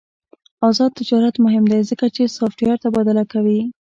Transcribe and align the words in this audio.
آزاد 0.67 0.91
تجارت 0.99 1.35
مهم 1.45 1.63
دی 1.71 1.81
ځکه 1.89 2.05
چې 2.15 2.33
سافټویر 2.37 2.77
تبادله 2.83 3.23
کوي. 3.31 3.59